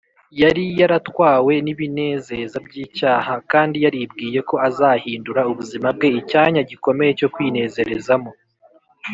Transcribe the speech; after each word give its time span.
yari 0.41 0.63
yaratwawe 0.79 1.53
n’ibinezeza 1.65 2.57
by’icyaha, 2.65 3.33
kandi 3.51 3.77
yaribwiye 3.85 4.39
ko 4.49 4.55
azahindura 4.67 5.41
ubuzima 5.51 5.87
bwe 5.95 6.09
icyanya 6.19 6.61
gikomeye 6.71 7.11
cyo 7.19 7.27
kwinezerezamo 7.33 8.31